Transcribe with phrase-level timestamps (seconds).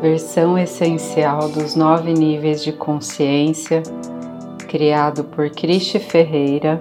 [0.00, 3.82] versão essencial dos nove níveis de consciência,
[4.68, 6.80] criado por Cristi Ferreira,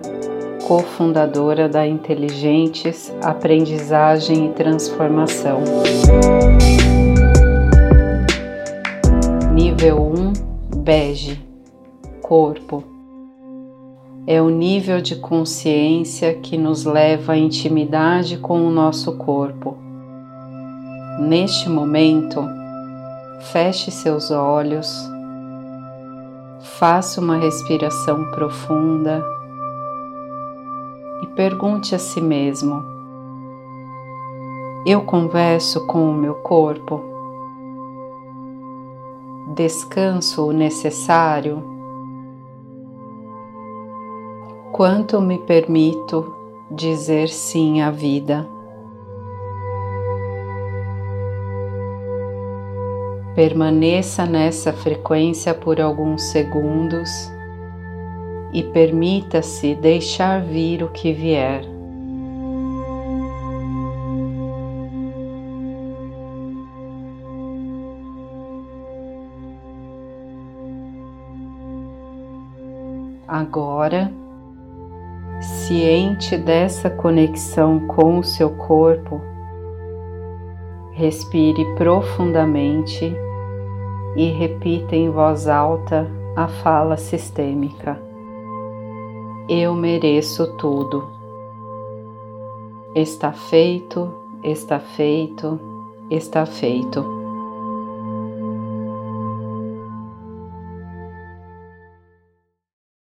[0.67, 5.63] cofundadora da Inteligentes Aprendizagem e Transformação.
[9.53, 10.33] Nível 1
[10.77, 11.39] Bege
[12.21, 12.83] Corpo
[14.27, 19.77] é o nível de consciência que nos leva à intimidade com o nosso corpo.
[21.19, 22.43] Neste momento,
[23.39, 24.87] feche seus olhos,
[26.61, 29.23] faça uma respiração profunda
[31.21, 32.83] e pergunte a si mesmo:
[34.85, 37.01] Eu converso com o meu corpo?
[39.53, 41.63] Descanso o necessário?
[44.71, 46.35] Quanto me permito
[46.69, 48.54] dizer sim à vida?
[53.35, 57.09] Permaneça nessa frequência por alguns segundos
[58.53, 61.65] e permita-se deixar vir o que vier.
[73.27, 74.09] Agora,
[75.41, 79.34] ciente dessa conexão com o seu corpo,
[80.95, 83.13] respire profundamente
[84.15, 88.01] e repita em voz alta a fala sistêmica.
[89.49, 91.05] Eu mereço tudo.
[92.95, 94.09] Está feito,
[94.41, 95.59] está feito,
[96.09, 97.24] está feito.